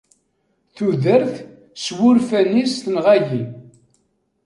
Tudert, 0.75 1.35
s 1.83 1.85
wurfan-is, 1.97 2.73
tenɣa-yi. 2.83 3.43